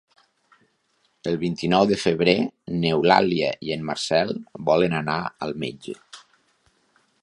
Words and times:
El 1.31 1.37
vint-i-nou 1.43 1.85
de 1.91 1.99
febrer 2.05 2.35
n'Eulàlia 2.79 3.53
i 3.69 3.77
en 3.79 3.87
Marcel 3.93 4.35
volen 4.71 5.01
anar 5.05 5.23
al 5.47 5.59
metge. 5.67 6.01